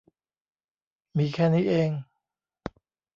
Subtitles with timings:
[1.17, 1.89] มีแค่นี้เอง